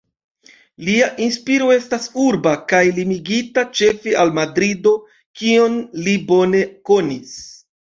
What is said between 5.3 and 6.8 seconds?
kion li bone